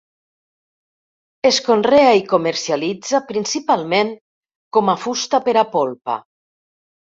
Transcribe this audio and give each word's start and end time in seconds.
Es 1.49 1.59
conrea 1.67 2.15
i 2.21 2.21
es 2.23 2.31
comercialitza 2.31 3.21
principalment 3.33 4.11
com 4.79 4.93
a 4.97 4.99
fusta 5.05 5.45
per 5.49 5.59
a 5.65 5.69
polpa. 5.79 6.21